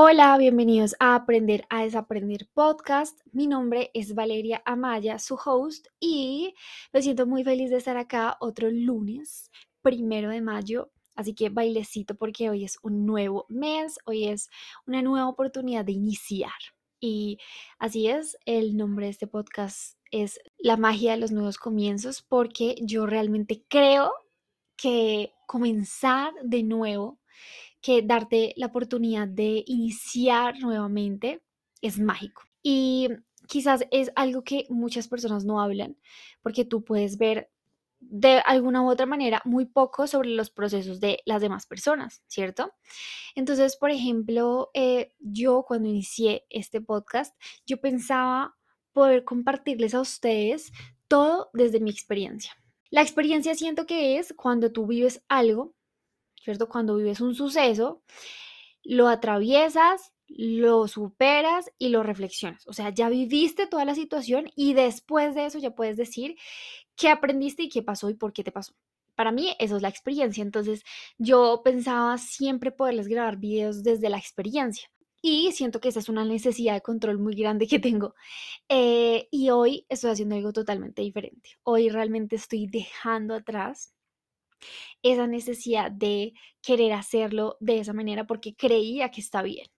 Hola, 0.00 0.38
bienvenidos 0.38 0.94
a 1.00 1.16
Aprender 1.16 1.66
a 1.70 1.82
Desaprender 1.82 2.48
podcast. 2.54 3.18
Mi 3.32 3.48
nombre 3.48 3.90
es 3.94 4.14
Valeria 4.14 4.62
Amaya, 4.64 5.18
su 5.18 5.34
host, 5.34 5.88
y 5.98 6.54
me 6.92 7.02
siento 7.02 7.26
muy 7.26 7.42
feliz 7.42 7.70
de 7.70 7.78
estar 7.78 7.96
acá 7.96 8.36
otro 8.38 8.70
lunes, 8.70 9.50
primero 9.82 10.30
de 10.30 10.40
mayo. 10.40 10.92
Así 11.16 11.34
que 11.34 11.48
bailecito 11.48 12.14
porque 12.14 12.48
hoy 12.48 12.62
es 12.62 12.78
un 12.84 13.06
nuevo 13.06 13.44
mes, 13.48 13.98
hoy 14.06 14.28
es 14.28 14.50
una 14.86 15.02
nueva 15.02 15.26
oportunidad 15.26 15.84
de 15.84 15.92
iniciar. 15.94 16.60
Y 17.00 17.38
así 17.80 18.06
es, 18.06 18.38
el 18.46 18.76
nombre 18.76 19.06
de 19.06 19.10
este 19.10 19.26
podcast 19.26 19.98
es 20.12 20.38
La 20.58 20.76
magia 20.76 21.10
de 21.10 21.18
los 21.18 21.32
nuevos 21.32 21.58
comienzos 21.58 22.22
porque 22.22 22.76
yo 22.82 23.04
realmente 23.04 23.64
creo 23.68 24.12
que 24.76 25.32
comenzar 25.48 26.32
de 26.44 26.62
nuevo 26.62 27.18
que 27.80 28.02
darte 28.02 28.54
la 28.56 28.66
oportunidad 28.66 29.28
de 29.28 29.64
iniciar 29.66 30.58
nuevamente 30.58 31.42
es 31.80 31.98
mágico. 31.98 32.42
Y 32.62 33.08
quizás 33.46 33.84
es 33.90 34.10
algo 34.16 34.42
que 34.42 34.66
muchas 34.68 35.08
personas 35.08 35.44
no 35.44 35.60
hablan, 35.60 35.96
porque 36.42 36.64
tú 36.64 36.84
puedes 36.84 37.18
ver 37.18 37.50
de 38.00 38.40
alguna 38.46 38.82
u 38.82 38.90
otra 38.90 39.06
manera 39.06 39.42
muy 39.44 39.64
poco 39.64 40.06
sobre 40.06 40.30
los 40.30 40.50
procesos 40.50 41.00
de 41.00 41.20
las 41.24 41.42
demás 41.42 41.66
personas, 41.66 42.22
¿cierto? 42.28 42.72
Entonces, 43.34 43.76
por 43.76 43.90
ejemplo, 43.90 44.70
eh, 44.74 45.14
yo 45.18 45.64
cuando 45.66 45.88
inicié 45.88 46.46
este 46.48 46.80
podcast, 46.80 47.34
yo 47.66 47.80
pensaba 47.80 48.56
poder 48.92 49.24
compartirles 49.24 49.94
a 49.94 50.00
ustedes 50.00 50.72
todo 51.08 51.50
desde 51.54 51.80
mi 51.80 51.90
experiencia. 51.90 52.52
La 52.90 53.02
experiencia 53.02 53.54
siento 53.54 53.86
que 53.86 54.18
es 54.18 54.32
cuando 54.32 54.72
tú 54.72 54.86
vives 54.86 55.22
algo 55.28 55.74
¿cierto? 56.42 56.68
Cuando 56.68 56.96
vives 56.96 57.20
un 57.20 57.34
suceso, 57.34 58.02
lo 58.82 59.08
atraviesas, 59.08 60.12
lo 60.28 60.88
superas 60.88 61.70
y 61.78 61.88
lo 61.88 62.02
reflexionas. 62.02 62.66
O 62.66 62.72
sea, 62.72 62.90
ya 62.90 63.08
viviste 63.08 63.66
toda 63.66 63.84
la 63.84 63.94
situación 63.94 64.50
y 64.56 64.74
después 64.74 65.34
de 65.34 65.46
eso 65.46 65.58
ya 65.58 65.74
puedes 65.74 65.96
decir 65.96 66.36
qué 66.96 67.08
aprendiste 67.08 67.64
y 67.64 67.68
qué 67.68 67.82
pasó 67.82 68.10
y 68.10 68.14
por 68.14 68.32
qué 68.32 68.44
te 68.44 68.52
pasó. 68.52 68.74
Para 69.14 69.32
mí 69.32 69.54
eso 69.58 69.76
es 69.76 69.82
la 69.82 69.88
experiencia. 69.88 70.42
Entonces 70.42 70.84
yo 71.18 71.62
pensaba 71.64 72.18
siempre 72.18 72.70
poderles 72.70 73.08
grabar 73.08 73.38
videos 73.38 73.82
desde 73.82 74.10
la 74.10 74.18
experiencia. 74.18 74.88
Y 75.20 75.50
siento 75.52 75.80
que 75.80 75.88
esa 75.88 75.98
es 75.98 76.08
una 76.08 76.24
necesidad 76.24 76.74
de 76.74 76.80
control 76.80 77.18
muy 77.18 77.34
grande 77.34 77.66
que 77.66 77.78
tengo. 77.80 78.14
Eh, 78.68 79.26
y 79.30 79.50
hoy 79.50 79.84
estoy 79.88 80.12
haciendo 80.12 80.36
algo 80.36 80.52
totalmente 80.52 81.02
diferente. 81.02 81.50
Hoy 81.64 81.88
realmente 81.88 82.36
estoy 82.36 82.68
dejando 82.68 83.34
atrás 83.34 83.94
esa 85.02 85.26
necesidad 85.26 85.90
de 85.90 86.34
querer 86.62 86.92
hacerlo 86.92 87.56
de 87.60 87.80
esa 87.80 87.92
manera 87.92 88.26
porque 88.26 88.54
creía 88.54 89.10
que 89.10 89.20
está 89.20 89.42
bien. 89.42 89.68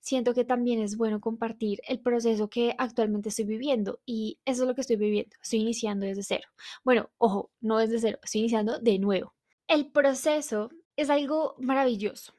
Siento 0.00 0.34
que 0.34 0.44
también 0.44 0.80
es 0.80 0.96
bueno 0.96 1.20
compartir 1.20 1.80
el 1.88 2.00
proceso 2.00 2.48
que 2.48 2.74
actualmente 2.78 3.30
estoy 3.30 3.44
viviendo 3.44 4.00
y 4.06 4.38
eso 4.44 4.62
es 4.62 4.68
lo 4.68 4.74
que 4.74 4.82
estoy 4.82 4.96
viviendo. 4.96 5.36
Estoy 5.42 5.60
iniciando 5.60 6.06
desde 6.06 6.22
cero. 6.22 6.48
Bueno, 6.84 7.10
ojo, 7.18 7.50
no 7.60 7.78
desde 7.78 7.98
cero, 7.98 8.18
estoy 8.22 8.42
iniciando 8.42 8.78
de 8.78 8.98
nuevo. 8.98 9.34
El 9.66 9.90
proceso 9.90 10.70
es 10.96 11.10
algo 11.10 11.54
maravilloso. 11.58 12.32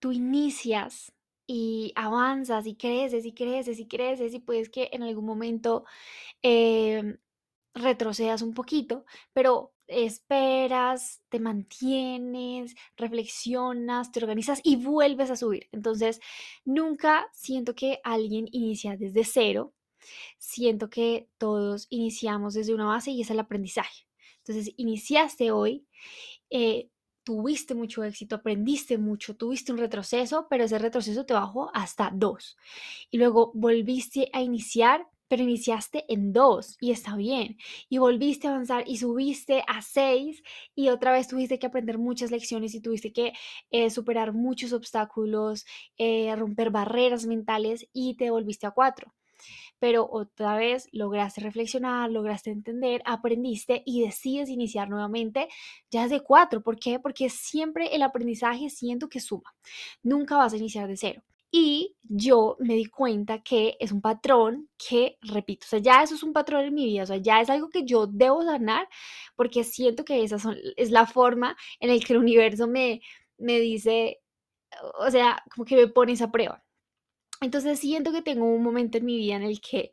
Tú 0.00 0.12
inicias 0.12 1.12
y 1.46 1.92
avanzas 1.94 2.66
y 2.66 2.74
creces 2.74 3.26
y 3.26 3.32
creces 3.32 3.78
y 3.78 3.86
creces 3.86 4.34
y 4.34 4.40
puedes 4.40 4.70
que 4.70 4.88
en 4.92 5.02
algún 5.02 5.26
momento 5.26 5.84
em, 6.42 7.18
retrocedas 7.74 8.42
un 8.42 8.54
poquito, 8.54 9.04
pero 9.32 9.72
esperas, 9.86 11.22
te 11.28 11.40
mantienes, 11.40 12.74
reflexionas, 12.96 14.12
te 14.12 14.20
organizas 14.20 14.60
y 14.62 14.76
vuelves 14.76 15.30
a 15.30 15.36
subir. 15.36 15.68
Entonces, 15.72 16.20
nunca 16.64 17.26
siento 17.32 17.74
que 17.74 18.00
alguien 18.04 18.48
inicia 18.52 18.96
desde 18.96 19.24
cero. 19.24 19.74
Siento 20.38 20.90
que 20.90 21.28
todos 21.38 21.86
iniciamos 21.90 22.54
desde 22.54 22.74
una 22.74 22.86
base 22.86 23.10
y 23.10 23.22
es 23.22 23.30
el 23.30 23.40
aprendizaje. 23.40 24.06
Entonces, 24.38 24.74
iniciaste 24.76 25.50
hoy, 25.50 25.86
eh, 26.50 26.90
tuviste 27.24 27.74
mucho 27.74 28.04
éxito, 28.04 28.36
aprendiste 28.36 28.98
mucho, 28.98 29.34
tuviste 29.36 29.72
un 29.72 29.78
retroceso, 29.78 30.46
pero 30.50 30.64
ese 30.64 30.78
retroceso 30.78 31.24
te 31.24 31.34
bajó 31.34 31.70
hasta 31.74 32.10
dos. 32.14 32.56
Y 33.10 33.18
luego 33.18 33.50
volviste 33.54 34.28
a 34.32 34.42
iniciar 34.42 35.08
pero 35.34 35.42
iniciaste 35.42 36.04
en 36.06 36.32
dos 36.32 36.76
y 36.80 36.92
está 36.92 37.16
bien. 37.16 37.56
Y 37.88 37.98
volviste 37.98 38.46
a 38.46 38.52
avanzar 38.52 38.84
y 38.86 38.98
subiste 38.98 39.64
a 39.66 39.82
seis 39.82 40.44
y 40.76 40.90
otra 40.90 41.10
vez 41.10 41.26
tuviste 41.26 41.58
que 41.58 41.66
aprender 41.66 41.98
muchas 41.98 42.30
lecciones 42.30 42.72
y 42.72 42.80
tuviste 42.80 43.12
que 43.12 43.32
eh, 43.72 43.90
superar 43.90 44.32
muchos 44.32 44.72
obstáculos, 44.72 45.66
eh, 45.98 46.32
romper 46.36 46.70
barreras 46.70 47.26
mentales 47.26 47.88
y 47.92 48.14
te 48.16 48.30
volviste 48.30 48.68
a 48.68 48.70
cuatro. 48.70 49.12
Pero 49.80 50.08
otra 50.08 50.56
vez 50.56 50.88
lograste 50.92 51.40
reflexionar, 51.40 52.12
lograste 52.12 52.50
entender, 52.52 53.02
aprendiste 53.04 53.82
y 53.84 54.02
decides 54.02 54.48
iniciar 54.48 54.88
nuevamente 54.88 55.48
ya 55.90 56.06
de 56.06 56.20
cuatro. 56.20 56.62
¿Por 56.62 56.78
qué? 56.78 57.00
Porque 57.00 57.28
siempre 57.28 57.92
el 57.92 58.02
aprendizaje 58.02 58.70
siento 58.70 59.08
que 59.08 59.18
suma. 59.18 59.52
Nunca 60.04 60.36
vas 60.36 60.52
a 60.52 60.58
iniciar 60.58 60.86
de 60.86 60.96
cero. 60.96 61.22
Y 61.56 61.94
yo 62.02 62.56
me 62.58 62.74
di 62.74 62.86
cuenta 62.86 63.40
que 63.44 63.76
es 63.78 63.92
un 63.92 64.00
patrón 64.00 64.68
que, 64.76 65.18
repito, 65.22 65.64
o 65.66 65.68
sea, 65.68 65.78
ya 65.78 66.02
eso 66.02 66.16
es 66.16 66.24
un 66.24 66.32
patrón 66.32 66.64
en 66.64 66.74
mi 66.74 66.84
vida, 66.84 67.04
o 67.04 67.06
sea, 67.06 67.18
ya 67.18 67.40
es 67.40 67.48
algo 67.48 67.70
que 67.70 67.84
yo 67.84 68.08
debo 68.08 68.42
sanar 68.42 68.88
porque 69.36 69.62
siento 69.62 70.04
que 70.04 70.24
esa 70.24 70.36
es 70.76 70.90
la 70.90 71.06
forma 71.06 71.56
en 71.78 71.90
la 71.90 72.04
que 72.04 72.12
el 72.12 72.18
universo 72.18 72.66
me, 72.66 73.02
me 73.38 73.60
dice, 73.60 74.20
o 74.98 75.08
sea, 75.12 75.44
como 75.54 75.64
que 75.64 75.76
me 75.76 75.86
pone 75.86 76.14
esa 76.14 76.32
prueba. 76.32 76.64
Entonces 77.40 77.78
siento 77.78 78.10
que 78.12 78.22
tengo 78.22 78.46
un 78.46 78.64
momento 78.64 78.98
en 78.98 79.04
mi 79.04 79.16
vida 79.16 79.36
en 79.36 79.44
el 79.44 79.60
que 79.60 79.92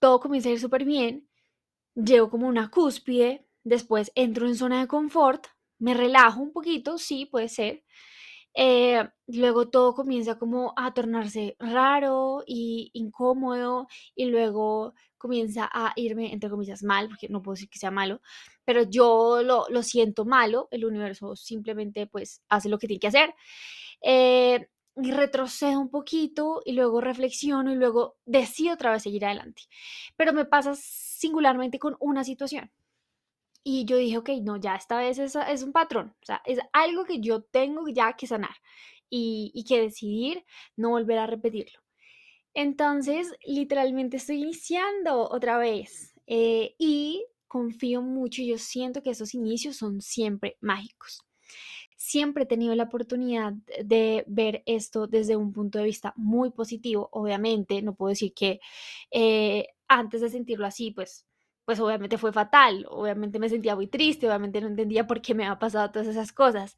todo 0.00 0.18
comienza 0.18 0.48
a 0.48 0.52
ir 0.54 0.60
súper 0.60 0.84
bien, 0.84 1.28
llego 1.94 2.30
como 2.30 2.48
una 2.48 2.68
cúspide, 2.70 3.46
después 3.64 4.10
entro 4.16 4.48
en 4.48 4.56
zona 4.56 4.80
de 4.80 4.88
confort, 4.88 5.46
me 5.78 5.94
relajo 5.94 6.40
un 6.40 6.52
poquito, 6.52 6.98
sí, 6.98 7.26
puede 7.26 7.48
ser, 7.48 7.84
eh, 8.56 9.06
luego 9.26 9.68
todo 9.68 9.94
comienza 9.94 10.38
como 10.38 10.72
a 10.76 10.94
tornarse 10.94 11.56
raro 11.58 12.42
y 12.46 12.90
incómodo 12.94 13.86
y 14.14 14.26
luego 14.26 14.94
comienza 15.18 15.68
a 15.72 15.92
irme, 15.96 16.32
entre 16.32 16.50
comillas, 16.50 16.82
mal, 16.82 17.08
porque 17.08 17.28
no 17.28 17.42
puedo 17.42 17.54
decir 17.54 17.68
que 17.68 17.78
sea 17.78 17.90
malo, 17.90 18.20
pero 18.64 18.82
yo 18.82 19.42
lo, 19.42 19.66
lo 19.68 19.82
siento 19.82 20.24
malo, 20.24 20.68
el 20.70 20.84
universo 20.86 21.36
simplemente 21.36 22.06
pues 22.06 22.42
hace 22.48 22.68
lo 22.68 22.78
que 22.78 22.86
tiene 22.88 23.00
que 23.00 23.08
hacer. 23.08 23.34
Eh, 24.02 24.68
y 24.98 25.10
retrocedo 25.12 25.78
un 25.78 25.90
poquito 25.90 26.62
y 26.64 26.72
luego 26.72 27.00
reflexiono 27.02 27.70
y 27.72 27.76
luego 27.76 28.16
decido 28.24 28.74
otra 28.74 28.92
vez 28.92 29.02
seguir 29.02 29.26
adelante. 29.26 29.62
Pero 30.16 30.32
me 30.32 30.46
pasa 30.46 30.74
singularmente 30.74 31.78
con 31.78 31.96
una 32.00 32.24
situación. 32.24 32.70
Y 33.68 33.84
yo 33.84 33.96
dije, 33.96 34.16
ok, 34.18 34.30
no, 34.44 34.58
ya 34.58 34.76
esta 34.76 34.98
vez 34.98 35.18
es, 35.18 35.34
es 35.34 35.64
un 35.64 35.72
patrón, 35.72 36.14
o 36.22 36.24
sea, 36.24 36.40
es 36.46 36.60
algo 36.72 37.04
que 37.04 37.18
yo 37.20 37.42
tengo 37.42 37.88
ya 37.88 38.12
que 38.12 38.28
sanar 38.28 38.54
y, 39.10 39.50
y 39.54 39.64
que 39.64 39.80
decidir 39.80 40.44
no 40.76 40.90
volver 40.90 41.18
a 41.18 41.26
repetirlo. 41.26 41.80
Entonces, 42.54 43.32
literalmente 43.44 44.18
estoy 44.18 44.42
iniciando 44.42 45.28
otra 45.28 45.58
vez 45.58 46.14
eh, 46.28 46.76
y 46.78 47.26
confío 47.48 48.02
mucho 48.02 48.40
y 48.40 48.48
yo 48.50 48.58
siento 48.58 49.02
que 49.02 49.10
esos 49.10 49.34
inicios 49.34 49.76
son 49.76 50.00
siempre 50.00 50.56
mágicos. 50.60 51.24
Siempre 51.96 52.44
he 52.44 52.46
tenido 52.46 52.74
la 52.76 52.84
oportunidad 52.84 53.54
de 53.84 54.24
ver 54.28 54.62
esto 54.66 55.08
desde 55.08 55.36
un 55.36 55.52
punto 55.52 55.78
de 55.80 55.86
vista 55.86 56.12
muy 56.16 56.50
positivo. 56.50 57.08
Obviamente, 57.12 57.82
no 57.82 57.96
puedo 57.96 58.10
decir 58.10 58.32
que 58.32 58.60
eh, 59.10 59.68
antes 59.88 60.20
de 60.20 60.30
sentirlo 60.30 60.66
así, 60.66 60.92
pues 60.92 61.26
pues 61.66 61.80
obviamente 61.80 62.16
fue 62.16 62.32
fatal, 62.32 62.86
obviamente 62.88 63.40
me 63.40 63.48
sentía 63.48 63.74
muy 63.74 63.88
triste, 63.88 64.28
obviamente 64.28 64.60
no 64.60 64.68
entendía 64.68 65.06
por 65.06 65.20
qué 65.20 65.34
me 65.34 65.44
había 65.44 65.58
pasado 65.58 65.90
todas 65.90 66.06
esas 66.06 66.32
cosas. 66.32 66.76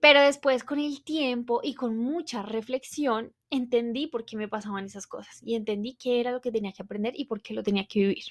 Pero 0.00 0.20
después 0.20 0.64
con 0.64 0.78
el 0.78 1.02
tiempo 1.02 1.60
y 1.62 1.74
con 1.74 1.96
mucha 1.96 2.42
reflexión 2.42 3.32
entendí 3.50 4.08
por 4.08 4.26
qué 4.26 4.36
me 4.36 4.48
pasaban 4.48 4.84
esas 4.84 5.06
cosas 5.06 5.40
y 5.42 5.54
entendí 5.54 5.94
qué 5.94 6.20
era 6.20 6.30
lo 6.30 6.42
que 6.42 6.52
tenía 6.52 6.72
que 6.72 6.82
aprender 6.82 7.14
y 7.16 7.24
por 7.24 7.40
qué 7.40 7.54
lo 7.54 7.62
tenía 7.62 7.86
que 7.86 8.00
vivir. 8.00 8.24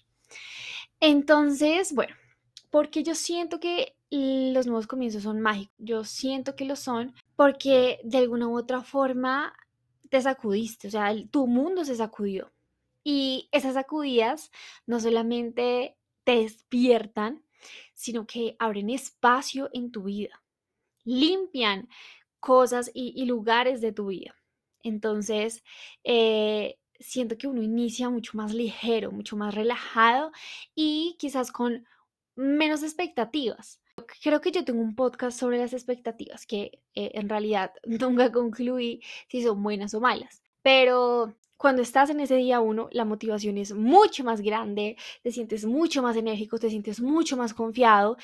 Entonces, 0.99 1.95
bueno, 1.95 2.13
porque 2.69 3.01
yo 3.01 3.15
siento 3.15 3.59
que 3.59 3.95
los 4.11 4.67
nuevos 4.67 4.85
comienzos 4.85 5.23
son 5.23 5.41
mágicos, 5.41 5.73
yo 5.79 6.03
siento 6.03 6.55
que 6.55 6.65
lo 6.65 6.75
son 6.75 7.15
porque 7.35 7.99
de 8.03 8.19
alguna 8.19 8.47
u 8.47 8.55
otra 8.55 8.81
forma 8.81 9.55
te 10.11 10.21
sacudiste, 10.21 10.89
o 10.89 10.91
sea, 10.91 11.11
tu 11.31 11.47
mundo 11.47 11.85
se 11.85 11.95
sacudió 11.95 12.51
y 13.03 13.49
esas 13.51 13.73
sacudidas 13.73 14.51
no 14.85 14.99
solamente 14.99 15.97
te 16.23 16.37
despiertan, 16.37 17.43
sino 17.93 18.25
que 18.25 18.55
abren 18.59 18.89
espacio 18.89 19.69
en 19.73 19.91
tu 19.91 20.03
vida, 20.03 20.43
limpian 21.03 21.87
cosas 22.39 22.91
y, 22.93 23.25
lugares 23.25 23.81
de 23.81 23.91
tu 23.91 24.07
vida. 24.07 24.35
Entonces, 24.83 25.63
eh, 26.03 26.79
siento 26.99 27.37
que 27.37 27.47
uno 27.47 27.61
inicia 27.61 28.09
mucho 28.09 28.31
más 28.35 28.53
ligero, 28.53 29.11
mucho 29.11 29.37
más 29.37 29.53
relajado 29.55 30.31
y 30.75 31.15
quizás 31.19 31.51
con 31.51 31.85
menos 32.35 32.83
expectativas. 32.83 33.79
creo 34.23 34.41
que 34.41 34.51
yo 34.51 34.65
tengo 34.65 34.81
un 34.81 34.95
podcast 34.95 35.39
sobre 35.39 35.57
las 35.59 35.73
expectativas 35.73 36.45
que 36.45 36.81
eh, 36.95 37.11
en 37.13 37.29
realidad 37.29 37.71
nunca 37.85 38.31
concluí 38.31 39.01
si 39.29 39.43
son 39.43 39.61
buenas 39.63 39.93
o 39.93 40.01
malas. 40.01 40.41
Pero 40.63 41.35
cuando 41.61 41.83
estás 41.83 42.09
en 42.09 42.19
ese 42.19 42.37
día 42.37 42.59
uno, 42.59 42.89
la 42.91 43.05
motivación 43.05 43.55
es 43.59 43.71
mucho 43.71 44.23
más 44.23 44.41
grande, 44.41 44.97
te 45.21 45.31
sientes 45.31 45.63
mucho 45.63 46.01
más 46.01 46.17
enérgico, 46.17 46.57
te 46.57 46.71
sientes 46.71 46.99
mucho 46.99 47.37
más 47.37 47.53
confiado. 47.53 48.17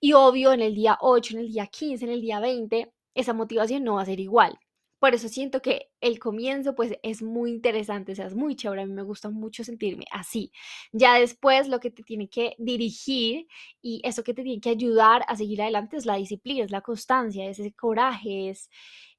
Y 0.00 0.12
obvio, 0.12 0.52
en 0.52 0.60
el 0.62 0.74
día 0.76 0.96
8, 1.00 1.34
en 1.34 1.40
el 1.40 1.48
día 1.52 1.66
15, 1.66 2.04
en 2.04 2.12
el 2.12 2.20
día 2.20 2.38
20, 2.38 2.92
esa 3.14 3.32
motivación 3.34 3.82
no 3.82 3.94
va 3.96 4.02
a 4.02 4.06
ser 4.06 4.20
igual. 4.20 4.56
Por 5.00 5.14
eso 5.14 5.28
siento 5.28 5.60
que 5.60 5.90
el 6.00 6.20
comienzo 6.20 6.76
pues 6.76 6.92
es 7.02 7.22
muy 7.22 7.50
interesante, 7.50 8.12
o 8.12 8.14
sea, 8.14 8.26
es 8.26 8.36
muy 8.36 8.54
chévere, 8.54 8.82
a 8.82 8.86
mí 8.86 8.92
me 8.92 9.02
gusta 9.02 9.30
mucho 9.30 9.64
sentirme 9.64 10.04
así. 10.12 10.52
Ya 10.92 11.18
después 11.18 11.68
lo 11.68 11.80
que 11.80 11.90
te 11.90 12.04
tiene 12.04 12.28
que 12.28 12.54
dirigir 12.58 13.46
y 13.82 14.00
eso 14.04 14.22
que 14.22 14.32
te 14.32 14.44
tiene 14.44 14.60
que 14.60 14.70
ayudar 14.70 15.24
a 15.28 15.34
seguir 15.36 15.60
adelante 15.60 15.96
es 15.96 16.06
la 16.06 16.16
disciplina, 16.16 16.64
es 16.64 16.70
la 16.70 16.82
constancia, 16.82 17.48
es 17.48 17.58
ese 17.58 17.72
coraje, 17.74 18.50
es, 18.50 18.70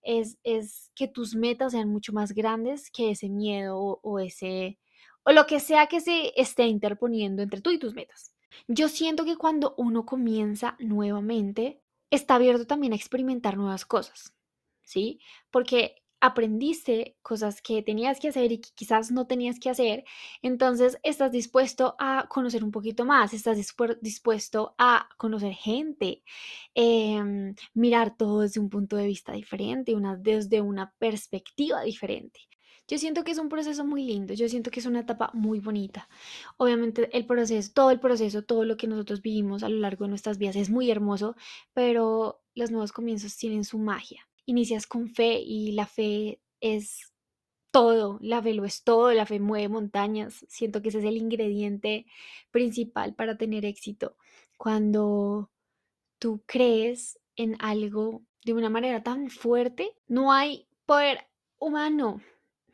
es, 0.02 0.38
es 0.44 0.92
que 0.96 1.08
tus 1.08 1.36
metas 1.36 1.74
sean 1.74 1.90
mucho 1.90 2.14
más 2.14 2.34
grandes 2.34 2.90
que 2.92 3.12
ese 3.12 3.30
miedo 3.30 3.78
o, 3.78 4.00
o 4.04 4.20
ese 4.20 4.80
o 5.24 5.32
lo 5.32 5.46
que 5.46 5.60
sea 5.60 5.88
que 5.88 6.00
se 6.00 6.32
esté 6.40 6.68
interponiendo 6.68 7.42
entre 7.42 7.62
tú 7.62 7.72
y 7.72 7.80
tus 7.80 7.94
metas. 7.94 8.34
Yo 8.68 8.88
siento 8.88 9.26
que 9.26 9.36
cuando 9.36 9.76
uno 9.78 10.06
comienza 10.06 10.78
nuevamente, 10.80 11.82
está 12.10 12.36
abierto 12.36 12.66
también 12.66 12.94
a 12.94 12.96
experimentar 12.96 13.58
nuevas 13.58 13.86
cosas. 13.86 14.34
¿sí? 14.88 15.20
Porque 15.52 15.96
aprendiste 16.20 17.18
cosas 17.22 17.62
que 17.62 17.84
tenías 17.84 18.20
que 18.20 18.30
hacer 18.30 18.52
y 18.52 18.60
que 18.60 18.70
quizás 18.76 19.12
no 19.12 19.28
tenías 19.28 19.60
que 19.60 19.70
hacer, 19.70 20.04
entonces 20.42 20.98
estás 21.04 21.32
dispuesto 21.32 21.96
a 22.00 22.28
conocer 22.30 22.64
un 22.64 22.72
poquito 22.72 23.06
más, 23.06 23.34
estás 23.34 23.58
dispuesto 24.02 24.76
a 24.78 25.10
conocer 25.18 25.54
gente, 25.54 26.24
em, 26.76 27.56
mirar 27.74 28.16
todo 28.18 28.42
desde 28.42 28.60
un 28.60 28.70
punto 28.70 28.96
de 28.98 29.08
vista 29.08 29.34
diferente, 29.34 29.96
una, 29.96 30.16
desde 30.16 30.62
una 30.62 30.94
perspectiva 31.00 31.82
diferente. 31.84 32.40
Yo 32.88 32.98
siento 32.98 33.24
que 33.24 33.32
es 33.32 33.38
un 33.38 33.50
proceso 33.50 33.86
muy 33.86 34.04
lindo, 34.06 34.34
yo 34.34 34.48
siento 34.48 34.72
que 34.72 34.80
es 34.80 34.86
una 34.86 35.02
etapa 35.02 35.30
muy 35.34 35.60
bonita. 35.60 36.08
Obviamente 36.58 37.10
el 37.16 37.26
proceso, 37.26 37.72
todo 37.74 37.92
el 37.92 38.00
proceso, 38.00 38.44
todo 38.44 38.64
lo 38.66 38.78
que 38.78 38.88
nosotros 38.88 39.22
vivimos 39.22 39.64
a 39.64 39.70
lo 39.70 39.78
largo 39.80 40.06
de 40.06 40.10
nuestras 40.10 40.38
vidas 40.38 40.56
es 40.56 40.70
muy 40.70 40.90
hermoso, 40.90 41.36
pero 41.74 42.42
los 42.56 42.72
nuevos 42.72 42.94
comienzos 42.94 43.36
tienen 43.38 43.66
su 43.66 43.78
magia 43.78 44.27
inicias 44.48 44.88
con 44.88 45.14
fe 45.14 45.40
y 45.40 45.74
la 45.74 45.86
fe 45.86 46.42
es 46.60 47.14
todo, 47.70 48.18
la 48.22 48.42
fe 48.42 48.54
lo 48.54 48.66
es 48.66 48.84
todo, 48.84 49.12
la 49.14 49.28
fe 49.28 49.40
mueve 49.40 49.70
montañas. 49.70 50.46
Siento 50.50 50.82
que 50.82 50.90
ese 50.90 51.00
es 51.00 51.06
el 51.06 51.18
ingrediente 51.18 52.08
principal 52.50 53.14
para 53.14 53.38
tener 53.38 53.66
éxito. 53.66 54.16
Cuando 54.58 55.52
tú 56.18 56.42
crees 56.48 57.20
en 57.36 57.56
algo 57.60 58.24
de 58.44 58.54
una 58.54 58.70
manera 58.70 59.04
tan 59.04 59.30
fuerte, 59.30 59.94
no 60.08 60.32
hay 60.32 60.68
poder 60.86 61.28
humano, 61.60 62.22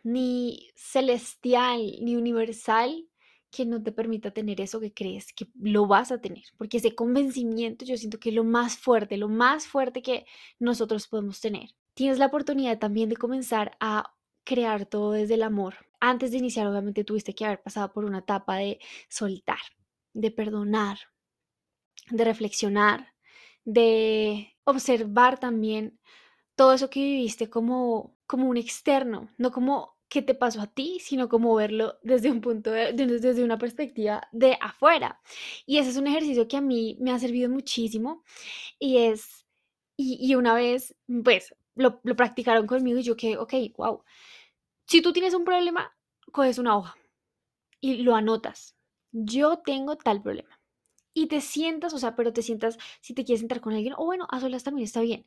ni 0.04 0.70
celestial, 0.76 1.82
ni 2.02 2.16
universal 2.16 3.10
que 3.54 3.66
no 3.66 3.82
te 3.84 3.92
permita 3.92 4.32
tener 4.32 4.60
eso 4.62 4.80
que 4.80 4.94
crees 4.94 5.32
que 5.34 5.48
lo 5.60 5.86
vas 5.86 6.12
a 6.12 6.20
tener, 6.20 6.44
porque 6.58 6.78
ese 6.78 6.96
convencimiento 6.96 7.86
yo 7.86 7.96
siento 7.98 8.20
que 8.20 8.30
es 8.30 8.36
lo 8.36 8.44
más 8.44 8.78
fuerte, 8.78 9.16
lo 9.18 9.30
más 9.30 9.68
fuerte 9.68 10.02
que 10.02 10.26
nosotros 10.60 11.08
podemos 11.08 11.40
tener. 11.40 11.70
Tienes 11.94 12.18
la 12.18 12.26
oportunidad 12.26 12.80
también 12.80 13.10
de 13.10 13.16
comenzar 13.16 13.78
a 13.80 14.16
crear 14.44 14.88
todo 14.88 15.12
desde 15.12 15.36
el 15.36 15.44
amor. 15.44 15.76
Antes 16.00 16.32
de 16.32 16.38
iniciar, 16.38 16.68
obviamente 16.68 17.04
tuviste 17.04 17.36
que 17.36 17.46
haber 17.46 17.62
pasado 17.62 17.94
por 17.94 18.06
una 18.06 18.20
etapa 18.20 18.58
de 18.58 18.80
soltar, 19.08 19.60
de 20.14 20.32
perdonar, 20.32 20.98
de 22.10 22.26
reflexionar, 22.26 23.14
de 23.64 24.56
observar 24.64 25.40
también 25.40 26.00
todo 26.56 26.74
eso 26.74 26.90
que 26.90 27.00
viviste 27.02 27.50
como, 27.50 28.18
como 28.26 28.50
un 28.50 28.58
externo, 28.58 29.30
no 29.38 29.52
como 29.52 29.93
qué 30.14 30.22
te 30.22 30.36
pasó 30.36 30.62
a 30.62 30.68
ti, 30.68 31.00
sino 31.02 31.28
como 31.28 31.56
verlo 31.56 31.98
desde 32.04 32.30
un 32.30 32.40
punto 32.40 32.70
de, 32.70 32.94
desde 32.94 33.44
una 33.44 33.58
perspectiva 33.58 34.22
de 34.32 34.60
afuera. 34.62 35.20
Y 35.66 35.80
ese 35.80 35.90
es 35.90 35.98
un 35.98 36.06
ejercicio 36.06 36.48
que 36.48 36.58
a 36.58 36.62
mí 36.62 36.98
me 37.00 37.12
ha 37.12 37.18
servido 37.18 37.50
muchísimo 37.50 38.24
y 38.78 39.00
es, 39.00 39.48
y, 39.98 40.36
una 40.36 40.54
vez, 40.54 40.96
pues, 41.24 41.56
lo, 41.76 42.00
lo, 42.04 42.16
practicaron 42.16 42.68
conmigo 42.68 43.00
y 43.00 43.04
yo 43.04 43.16
que, 43.18 43.38
ok, 43.38 43.54
wow, 43.76 44.04
si 44.86 45.02
tú 45.02 45.14
tienes 45.14 45.34
un 45.34 45.46
problema, 45.46 45.92
coges 46.32 46.60
una 46.60 46.78
hoja 46.78 46.96
y 47.82 48.04
lo 48.04 48.16
anotas. 48.16 48.76
Yo 49.12 49.64
tengo 49.66 49.98
tal 49.98 50.22
problema 50.22 50.60
y 51.14 51.28
te 51.28 51.42
sientas, 51.42 51.94
o 51.94 52.00
sea, 52.00 52.16
pero 52.16 52.34
te 52.34 52.42
sientas, 52.42 52.78
si 53.02 53.14
te 53.14 53.24
quieres 53.24 53.42
sentar 53.42 53.62
con 53.62 53.74
alguien, 53.74 53.94
o 53.98 54.06
bueno, 54.06 54.28
a 54.30 54.40
solas 54.40 54.64
también 54.64 54.86
está 54.86 55.02
bien. 55.02 55.26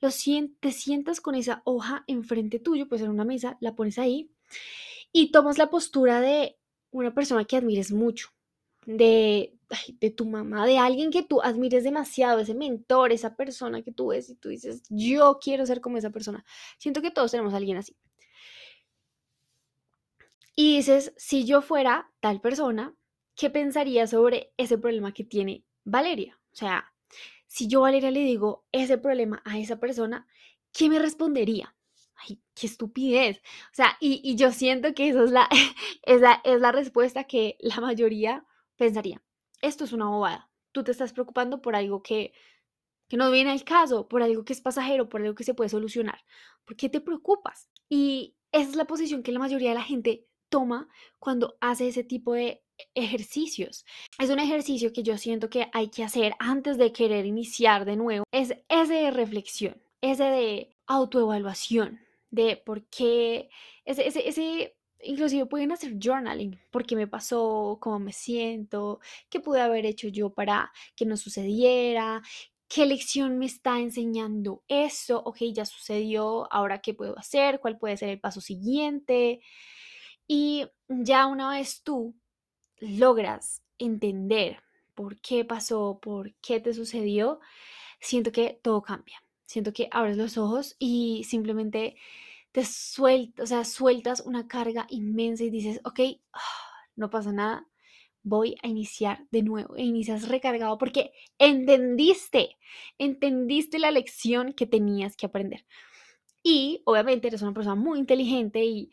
Lo 0.00 0.08
te 0.08 0.72
sientas 0.72 1.20
con 1.20 1.34
esa 1.34 1.62
hoja 1.64 2.04
enfrente 2.06 2.58
tuyo, 2.58 2.88
pues 2.88 3.00
en 3.02 3.10
una 3.10 3.24
mesa, 3.24 3.56
la 3.60 3.74
pones 3.74 3.98
ahí 3.98 4.30
y 5.12 5.30
tomas 5.32 5.58
la 5.58 5.70
postura 5.70 6.20
de 6.20 6.58
una 6.90 7.14
persona 7.14 7.44
que 7.44 7.56
admires 7.56 7.92
mucho, 7.92 8.28
de, 8.84 9.54
de 10.00 10.10
tu 10.10 10.26
mamá, 10.26 10.66
de 10.66 10.78
alguien 10.78 11.10
que 11.10 11.22
tú 11.22 11.40
admires 11.40 11.84
demasiado, 11.84 12.40
ese 12.40 12.54
mentor, 12.54 13.12
esa 13.12 13.36
persona 13.36 13.82
que 13.82 13.92
tú 13.92 14.08
ves 14.08 14.28
y 14.30 14.34
tú 14.34 14.48
dices, 14.48 14.82
yo 14.88 15.38
quiero 15.40 15.64
ser 15.66 15.80
como 15.80 15.98
esa 15.98 16.10
persona. 16.10 16.44
Siento 16.78 17.00
que 17.00 17.10
todos 17.10 17.30
tenemos 17.30 17.54
a 17.54 17.58
alguien 17.58 17.78
así. 17.78 17.96
Y 20.54 20.76
dices, 20.76 21.14
si 21.16 21.44
yo 21.46 21.62
fuera 21.62 22.10
tal 22.20 22.40
persona, 22.40 22.94
¿qué 23.34 23.50
pensaría 23.50 24.06
sobre 24.06 24.52
ese 24.56 24.78
problema 24.78 25.12
que 25.12 25.24
tiene 25.24 25.64
Valeria? 25.84 26.38
O 26.52 26.56
sea, 26.56 26.92
si 27.46 27.68
yo 27.68 27.82
Valeria 27.82 28.10
le 28.10 28.20
digo 28.20 28.64
ese 28.72 28.98
problema 28.98 29.42
a 29.44 29.58
esa 29.58 29.78
persona, 29.78 30.26
¿qué 30.72 30.88
me 30.88 30.98
respondería? 30.98 31.74
Ay, 32.14 32.40
qué 32.54 32.66
estupidez. 32.66 33.38
O 33.38 33.74
sea, 33.74 33.96
y, 34.00 34.36
yo 34.36 34.52
siento 34.52 34.94
que 34.94 35.08
esa 35.08 35.24
es 35.24 35.30
la, 35.30 35.48
esa 36.02 36.40
es 36.44 36.60
la 36.60 36.72
respuesta 36.72 37.24
que 37.24 37.56
la 37.60 37.80
mayoría 37.80 38.46
pensaría. 38.76 39.22
Esto 39.60 39.84
es 39.84 39.92
una 39.92 40.08
bobada. 40.08 40.50
Tú 40.72 40.84
te 40.84 40.92
estás 40.92 41.12
preocupando 41.12 41.60
por 41.60 41.76
algo 41.76 42.02
que, 42.02 42.32
que 43.08 43.16
no 43.16 43.30
viene 43.30 43.50
al 43.50 43.64
caso, 43.64 44.08
por 44.08 44.22
algo 44.22 44.44
que 44.44 44.52
es 44.54 44.60
pasajero, 44.60 45.08
por 45.08 45.20
algo 45.20 45.34
que 45.34 45.44
se 45.44 45.54
puede 45.54 45.68
solucionar. 45.70 46.24
¿Por 46.64 46.76
qué 46.76 46.88
te 46.88 47.00
preocupas? 47.00 47.68
Y 47.88 48.36
esa 48.52 48.70
es 48.70 48.76
la 48.76 48.86
posición 48.86 49.22
que 49.22 49.32
la 49.32 49.38
mayoría 49.40 49.70
de 49.70 49.74
la 49.74 49.82
gente 49.82 50.26
toma 50.48 50.88
cuando 51.18 51.56
hace 51.60 51.88
ese 51.88 52.04
tipo 52.04 52.34
de 52.34 52.61
ejercicios. 52.94 53.84
Es 54.18 54.30
un 54.30 54.38
ejercicio 54.38 54.92
que 54.92 55.02
yo 55.02 55.18
siento 55.18 55.50
que 55.50 55.68
hay 55.72 55.88
que 55.88 56.04
hacer 56.04 56.34
antes 56.38 56.78
de 56.78 56.92
querer 56.92 57.26
iniciar 57.26 57.84
de 57.84 57.96
nuevo. 57.96 58.24
Es 58.32 58.54
ese 58.68 58.94
de 58.94 59.10
reflexión, 59.10 59.80
ese 60.00 60.24
de 60.24 60.76
autoevaluación, 60.86 62.00
de 62.30 62.56
por 62.56 62.84
qué, 62.86 63.50
ese, 63.84 64.06
ese, 64.06 64.76
inclusive 65.02 65.46
pueden 65.46 65.72
hacer 65.72 65.96
journaling, 66.02 66.58
por 66.70 66.86
qué 66.86 66.96
me 66.96 67.06
pasó, 67.06 67.78
cómo 67.80 67.98
me 67.98 68.12
siento, 68.12 69.00
qué 69.28 69.40
pude 69.40 69.60
haber 69.60 69.86
hecho 69.86 70.08
yo 70.08 70.30
para 70.30 70.72
que 70.96 71.04
no 71.04 71.16
sucediera, 71.16 72.22
qué 72.68 72.86
lección 72.86 73.38
me 73.38 73.46
está 73.46 73.78
enseñando 73.80 74.62
eso, 74.66 75.22
ok, 75.24 75.38
ya 75.52 75.66
sucedió, 75.66 76.50
ahora 76.52 76.80
qué 76.80 76.94
puedo 76.94 77.18
hacer, 77.18 77.60
cuál 77.60 77.78
puede 77.78 77.96
ser 77.98 78.08
el 78.08 78.20
paso 78.20 78.40
siguiente. 78.40 79.40
Y 80.26 80.66
ya 80.88 81.26
una 81.26 81.50
vez 81.50 81.82
tú 81.82 82.14
logras 82.82 83.62
entender 83.78 84.62
por 84.94 85.20
qué 85.20 85.44
pasó, 85.44 85.98
por 86.02 86.34
qué 86.36 86.60
te 86.60 86.74
sucedió, 86.74 87.40
siento 88.00 88.32
que 88.32 88.60
todo 88.62 88.82
cambia. 88.82 89.22
Siento 89.46 89.72
que 89.72 89.88
abres 89.90 90.16
los 90.16 90.38
ojos 90.38 90.76
y 90.78 91.24
simplemente 91.24 91.96
te 92.52 92.64
sueltas, 92.64 93.44
o 93.44 93.46
sea, 93.46 93.64
sueltas 93.64 94.20
una 94.20 94.46
carga 94.46 94.86
inmensa 94.90 95.44
y 95.44 95.50
dices, 95.50 95.80
ok, 95.84 96.00
no 96.96 97.10
pasa 97.10 97.32
nada, 97.32 97.66
voy 98.22 98.56
a 98.62 98.68
iniciar 98.68 99.26
de 99.30 99.42
nuevo. 99.42 99.76
E 99.76 99.82
inicias 99.82 100.28
recargado 100.28 100.78
porque 100.78 101.12
entendiste, 101.38 102.56
entendiste 102.98 103.78
la 103.78 103.90
lección 103.90 104.52
que 104.52 104.66
tenías 104.66 105.16
que 105.16 105.26
aprender. 105.26 105.66
Y 106.42 106.82
obviamente 106.84 107.28
eres 107.28 107.42
una 107.42 107.54
persona 107.54 107.76
muy 107.76 107.98
inteligente 107.98 108.64
y 108.64 108.90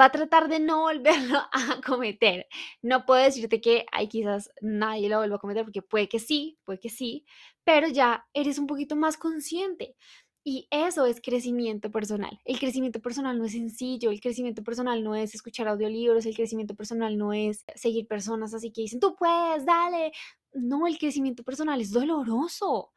va 0.00 0.06
a 0.06 0.12
tratar 0.12 0.48
de 0.48 0.60
no 0.60 0.82
volverlo 0.82 1.38
a 1.52 1.80
cometer. 1.84 2.46
No 2.82 3.04
puedo 3.04 3.22
decirte 3.22 3.60
que 3.60 3.86
hay 3.92 4.08
quizás 4.08 4.50
nadie 4.60 5.08
lo 5.08 5.18
vuelva 5.18 5.36
a 5.36 5.40
cometer 5.40 5.64
porque 5.64 5.82
puede 5.82 6.08
que 6.08 6.18
sí, 6.18 6.58
puede 6.64 6.80
que 6.80 6.88
sí, 6.90 7.26
pero 7.64 7.88
ya 7.88 8.26
eres 8.32 8.58
un 8.58 8.66
poquito 8.66 8.96
más 8.96 9.16
consciente. 9.16 9.96
Y 10.42 10.66
eso 10.70 11.04
es 11.04 11.20
crecimiento 11.20 11.90
personal. 11.90 12.40
El 12.46 12.58
crecimiento 12.58 13.00
personal 13.00 13.38
no 13.38 13.44
es 13.44 13.52
sencillo, 13.52 14.10
el 14.10 14.20
crecimiento 14.22 14.64
personal 14.64 15.04
no 15.04 15.14
es 15.14 15.34
escuchar 15.34 15.68
audiolibros, 15.68 16.24
el 16.24 16.34
crecimiento 16.34 16.74
personal 16.74 17.18
no 17.18 17.34
es 17.34 17.64
seguir 17.74 18.06
personas 18.08 18.54
así 18.54 18.72
que 18.72 18.82
dicen, 18.82 19.00
tú 19.00 19.14
puedes, 19.16 19.66
dale. 19.66 20.12
No, 20.54 20.86
el 20.86 20.98
crecimiento 20.98 21.44
personal 21.44 21.80
es 21.80 21.92
doloroso, 21.92 22.92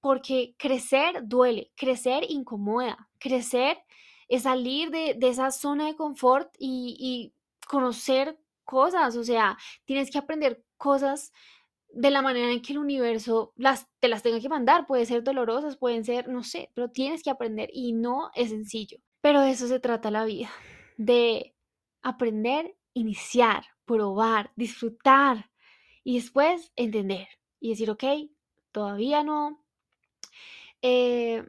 porque 0.00 0.54
crecer 0.58 1.22
duele, 1.24 1.72
crecer 1.76 2.24
incomoda, 2.28 3.08
crecer 3.18 3.78
es 4.30 4.44
salir 4.44 4.90
de, 4.90 5.18
esa 5.20 5.50
zona 5.50 5.86
de 5.86 5.96
confort 5.96 6.54
y, 6.58 6.96
y 6.98 7.34
conocer 7.68 8.38
cosas, 8.64 9.16
o 9.16 9.24
sea, 9.24 9.58
tienes 9.84 10.10
que 10.10 10.18
aprender 10.18 10.64
cosas 10.78 11.32
de 11.92 12.10
la 12.10 12.22
manera 12.22 12.50
en 12.52 12.62
que 12.62 12.72
el 12.72 12.78
universo 12.78 13.52
las, 13.56 13.88
te 13.98 14.08
las 14.08 14.22
tenga 14.22 14.40
que 14.40 14.48
mandar. 14.48 14.86
Puede 14.86 15.06
ser 15.06 15.22
dolorosas, 15.22 15.76
pueden 15.76 16.04
ser, 16.04 16.28
no 16.28 16.42
sé, 16.42 16.70
pero 16.74 16.90
tienes 16.90 17.22
que 17.22 17.30
aprender 17.30 17.70
y 17.72 17.92
no 17.92 18.30
es 18.34 18.50
sencillo. 18.50 18.98
Pero 19.20 19.40
de 19.42 19.50
eso 19.50 19.66
se 19.68 19.80
trata 19.80 20.10
la 20.10 20.24
vida, 20.24 20.50
de 20.96 21.54
aprender, 22.02 22.76
iniciar, 22.94 23.64
probar, 23.84 24.52
disfrutar 24.56 25.50
y 26.02 26.16
después 26.16 26.72
entender 26.76 27.28
y 27.58 27.70
decir, 27.70 27.90
ok, 27.90 28.04
todavía 28.72 29.22
no, 29.22 29.62
eh, 30.80 31.44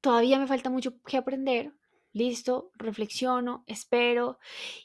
todavía 0.00 0.38
me 0.38 0.46
falta 0.46 0.70
mucho 0.70 0.94
que 1.02 1.18
aprender, 1.18 1.74
listo, 2.14 2.70
reflexiono, 2.76 3.64
espero 3.66 4.38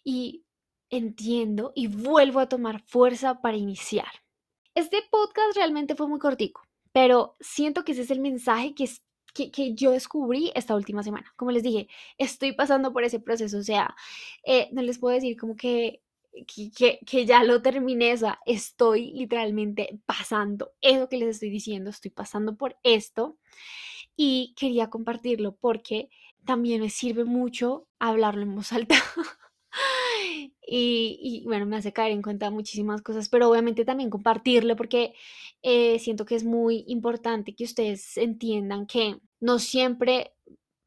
y 0.03 0.43
entiendo 0.89 1.71
y 1.75 1.87
vuelvo 1.87 2.39
a 2.39 2.49
tomar 2.49 2.81
fuerza 2.81 3.41
para 3.41 3.57
iniciar. 3.57 4.09
Este 4.75 5.01
podcast 5.09 5.55
realmente 5.55 5.95
fue 5.95 6.07
muy 6.07 6.19
cortico, 6.19 6.61
pero 6.91 7.35
siento 7.39 7.85
que 7.85 7.93
ese 7.93 8.01
es 8.01 8.11
el 8.11 8.19
mensaje 8.19 8.73
que, 8.73 8.89
que, 9.51 9.73
yo 9.73 9.91
descubrí 9.91 10.51
esta 10.55 10.75
última 10.75 11.03
semana. 11.03 11.31
Como 11.35 11.51
les 11.51 11.63
dije, 11.63 11.87
estoy 12.17 12.53
pasando 12.53 12.91
por 12.91 13.03
ese 13.03 13.19
proceso, 13.19 13.59
o 13.59 13.63
sea, 13.63 13.95
eh, 14.43 14.69
no 14.71 14.81
les 14.81 14.99
puedo 14.99 15.15
decir 15.15 15.37
como 15.37 15.55
que, 15.55 16.01
que, 16.47 16.99
que, 17.05 17.25
ya 17.25 17.43
lo 17.43 17.61
terminé, 17.61 18.13
o 18.13 18.17
sea, 18.17 18.39
estoy 18.45 19.11
literalmente 19.13 19.99
pasando 20.05 20.73
eso 20.81 21.09
que 21.09 21.17
les 21.17 21.29
estoy 21.29 21.49
diciendo, 21.49 21.89
estoy 21.89 22.11
pasando 22.11 22.55
por 22.57 22.77
esto 22.83 23.37
y 24.15 24.53
quería 24.57 24.89
compartirlo 24.89 25.55
porque 25.55 26.09
también 26.45 26.81
me 26.81 26.89
sirve 26.89 27.25
mucho 27.25 27.87
hablarlo 27.99 28.43
en 28.43 28.55
voz 28.55 28.73
alta. 28.73 28.95
y, 30.61 31.43
bueno, 31.45 31.65
me 31.65 31.77
hace 31.77 31.93
caer 31.93 32.11
en 32.11 32.21
cuenta 32.21 32.49
muchísimas 32.51 33.01
cosas, 33.01 33.29
pero 33.29 33.49
obviamente 33.49 33.85
también 33.85 34.09
compartirlo 34.09 34.75
porque 34.75 35.13
eh, 35.61 35.99
siento 35.99 36.25
que 36.25 36.35
es 36.35 36.43
muy 36.43 36.83
importante 36.87 37.55
que 37.55 37.63
ustedes 37.63 38.17
entiendan 38.17 38.85
que 38.85 39.19
no 39.39 39.59
siempre 39.59 40.33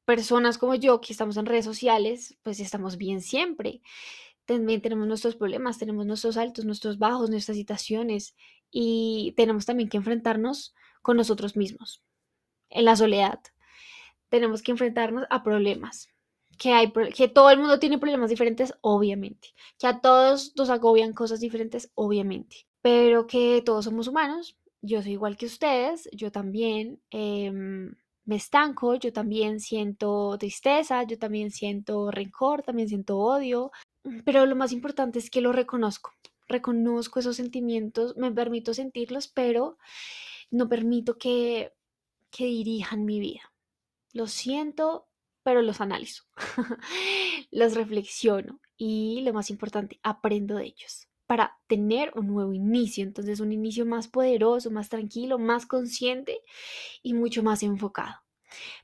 personas 0.04 0.58
como 0.58 0.74
yo 0.74 1.00
que 1.00 1.12
estamos 1.12 1.36
en 1.36 1.46
redes 1.46 1.64
sociales, 1.64 2.36
pues 2.42 2.60
estamos 2.60 2.96
bien 2.96 3.20
siempre. 3.20 3.82
También 4.46 4.82
tenemos 4.82 5.06
nuestros 5.06 5.36
problemas, 5.36 5.78
tenemos 5.78 6.06
nuestros 6.06 6.36
altos, 6.36 6.64
nuestros 6.64 6.98
bajos, 6.98 7.30
nuestras 7.30 7.56
situaciones 7.56 8.34
y 8.70 9.34
tenemos 9.36 9.66
también 9.66 9.88
que 9.88 9.98
enfrentarnos 9.98 10.74
con 11.02 11.16
nosotros 11.16 11.56
mismos 11.56 12.02
en 12.70 12.84
la 12.84 12.96
soledad. 12.96 13.40
Tenemos 14.32 14.62
que 14.62 14.72
enfrentarnos 14.72 15.26
a 15.28 15.42
problemas 15.42 16.08
que, 16.56 16.72
hay, 16.72 16.90
que 17.14 17.28
todo 17.28 17.50
el 17.50 17.58
mundo 17.58 17.78
tiene 17.78 17.98
problemas 17.98 18.30
diferentes, 18.30 18.72
obviamente, 18.80 19.48
que 19.78 19.86
a 19.86 20.00
todos 20.00 20.54
nos 20.56 20.70
agobian 20.70 21.12
cosas 21.12 21.38
diferentes, 21.38 21.90
obviamente, 21.94 22.66
pero 22.80 23.26
que 23.26 23.60
todos 23.62 23.84
somos 23.84 24.08
humanos, 24.08 24.56
yo 24.80 25.02
soy 25.02 25.12
igual 25.12 25.36
que 25.36 25.44
ustedes, 25.44 26.08
yo 26.12 26.32
también 26.32 26.98
em, 27.10 27.94
me 28.24 28.36
estanco, 28.36 28.94
yo 28.94 29.12
también 29.12 29.60
siento 29.60 30.38
tristeza, 30.38 31.02
yo 31.02 31.18
también 31.18 31.50
siento 31.50 32.10
rencor, 32.10 32.62
también 32.62 32.88
siento 32.88 33.18
odio, 33.18 33.70
pero 34.24 34.46
lo 34.46 34.56
más 34.56 34.72
importante 34.72 35.18
es 35.18 35.28
que 35.28 35.42
lo 35.42 35.52
reconozco, 35.52 36.12
reconozco 36.48 37.20
esos 37.20 37.36
sentimientos, 37.36 38.16
me 38.16 38.32
permito 38.32 38.72
sentirlos, 38.72 39.28
pero 39.28 39.76
no 40.50 40.70
permito 40.70 41.18
que, 41.18 41.74
que 42.30 42.46
dirijan 42.46 43.04
mi 43.04 43.20
vida. 43.20 43.51
Lo 44.12 44.26
siento, 44.26 45.08
pero 45.42 45.62
los 45.62 45.80
analizo, 45.80 46.24
los 47.50 47.74
reflexiono 47.74 48.60
y 48.76 49.22
lo 49.22 49.32
más 49.32 49.50
importante, 49.50 49.98
aprendo 50.02 50.56
de 50.56 50.66
ellos 50.66 51.08
para 51.26 51.58
tener 51.66 52.12
un 52.14 52.26
nuevo 52.26 52.52
inicio. 52.52 53.04
Entonces, 53.04 53.40
un 53.40 53.52
inicio 53.52 53.86
más 53.86 54.06
poderoso, 54.06 54.70
más 54.70 54.90
tranquilo, 54.90 55.38
más 55.38 55.64
consciente 55.64 56.40
y 57.02 57.14
mucho 57.14 57.42
más 57.42 57.62
enfocado. 57.62 58.16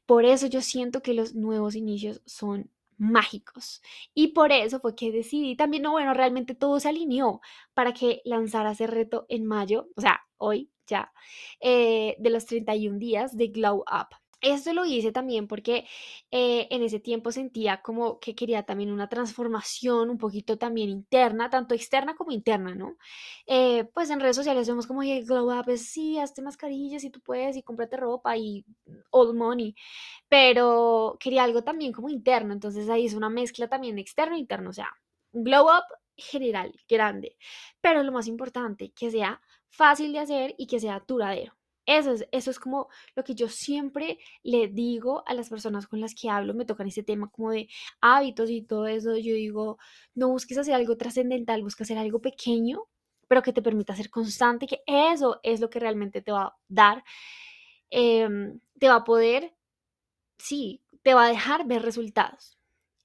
Por 0.07 0.25
eso 0.25 0.47
yo 0.47 0.63
siento 0.63 1.03
que 1.03 1.13
los 1.13 1.35
nuevos 1.35 1.75
inicios 1.75 2.23
son 2.25 2.71
mágicos. 2.97 3.83
Y 4.15 4.29
por 4.29 4.53
eso 4.53 4.81
fue 4.81 4.95
que 4.97 5.13
decidí 5.13 5.57
también, 5.57 5.83
no, 5.83 5.93
bueno, 5.93 6.15
realmente 6.15 6.55
todo 6.55 6.81
se 6.81 6.89
alineó 6.89 7.41
para 7.75 7.93
que 7.93 8.23
lanzara 8.25 8.73
ese 8.73 8.87
reto 8.87 9.27
en 9.29 9.47
mayo, 9.47 9.89
o 9.97 10.01
sea, 10.01 10.21
hoy 10.39 10.71
ya, 10.87 11.13
eh, 11.61 12.17
de 12.19 12.31
los 12.31 12.47
31 12.47 12.99
días 12.99 13.37
de 13.37 13.49
Glow 13.49 13.81
Up. 13.81 14.17
Esto 14.41 14.73
lo 14.73 14.85
hice 14.85 15.11
también 15.11 15.49
porque 15.49 15.85
eh, 16.31 16.69
en 16.71 16.83
ese 16.85 17.01
tiempo 17.01 17.33
sentía 17.33 17.83
como 17.83 18.21
que 18.21 18.37
quería 18.37 18.63
también 18.63 18.93
una 18.93 19.09
transformación 19.09 20.11
un 20.11 20.19
poquito 20.19 20.57
también 20.57 20.91
interna, 20.91 21.51
tanto 21.51 21.75
externa 21.75 22.15
como 22.15 22.31
interna, 22.31 22.73
¿no? 22.77 22.97
Eh, 23.49 23.85
pues 23.93 24.11
en 24.11 24.21
redes 24.21 24.37
sociales 24.37 24.69
vemos 24.69 24.87
como 24.87 25.03
el 25.03 25.25
glow 25.27 25.51
up 25.59 25.69
es 25.69 25.89
sí, 25.91 26.19
hazte 26.21 26.41
mascarillas 26.43 27.03
y 27.03 27.11
tú 27.11 27.21
puedes 27.21 27.57
y 27.57 27.65
cómprate 27.65 27.97
ropa 27.97 28.37
y 28.37 28.65
all 29.11 29.35
money, 29.35 29.75
pero 30.29 31.17
quería 31.21 31.45
algo 31.45 31.65
también 31.65 31.93
como 31.93 32.09
interno, 32.11 32.53
entonces 32.53 32.91
ahí 32.91 33.07
es 33.07 33.15
una 33.15 33.31
mezcla 33.31 33.69
también 33.69 33.99
externo 33.99 34.37
e 34.37 34.41
interno, 34.41 34.71
o 34.71 34.75
sea, 34.75 34.91
glow 35.33 35.67
up 35.69 35.85
general, 36.17 36.75
grande, 36.89 37.39
pero 37.81 38.03
lo 38.05 38.13
más 38.13 38.29
importante, 38.29 38.93
que 38.93 39.11
sea 39.13 39.41
fácil 39.71 40.13
de 40.13 40.21
hacer 40.21 40.57
y 40.59 40.67
que 40.69 40.81
sea 40.81 41.05
duradero. 41.09 41.58
Eso 41.89 42.13
es, 42.13 42.27
eso 42.33 42.51
es 42.51 42.59
como 42.61 42.89
lo 43.17 43.25
que 43.25 43.35
yo 43.35 43.49
siempre 43.49 44.19
le 44.43 44.69
digo 44.69 45.23
a 45.27 45.33
las 45.35 45.49
personas 45.49 45.87
con 45.87 46.01
las 46.03 46.15
que 46.15 46.29
hablo, 46.29 46.53
me 46.55 46.67
tocan 46.67 46.87
ese 46.89 47.03
tema 47.03 47.31
como 47.31 47.51
de 47.51 47.69
hábitos 48.03 48.51
y 48.51 48.63
todo 48.63 48.87
eso. 48.87 49.17
Yo 49.17 49.35
digo, 49.35 49.79
no 50.15 50.29
busques 50.29 50.59
hacer 50.59 50.75
algo 50.75 50.99
trascendental, 50.99 51.63
busca 51.63 51.85
hacer 51.85 51.97
algo 51.99 52.21
pequeño, 52.21 52.85
pero 53.27 53.43
que 53.43 53.55
te 53.55 53.63
permita 53.63 53.97
ser 53.97 54.11
constante, 54.11 54.67
que 54.67 54.83
eso 54.87 55.41
es 55.43 55.61
lo 55.61 55.71
que 55.71 55.81
realmente 55.81 56.21
te 56.23 56.31
va 56.33 56.43
a 56.45 56.57
dar, 56.69 57.05
em, 57.91 58.61
te 58.79 58.89
va 58.89 58.97
a 58.97 59.05
poder, 59.05 59.55
sí, 60.39 60.83
te 61.03 61.15
va 61.15 61.27
a 61.27 61.29
dejar 61.31 61.67
ver 61.67 61.83
resultados. 61.83 62.59